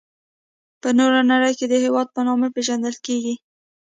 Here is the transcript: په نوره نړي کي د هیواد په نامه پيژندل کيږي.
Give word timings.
په 0.81 0.89
نوره 0.97 1.21
نړي 1.31 1.51
کي 1.59 1.65
د 1.71 1.75
هیواد 1.83 2.07
په 2.15 2.21
نامه 2.27 2.47
پيژندل 2.55 2.95
کيږي. 3.05 3.35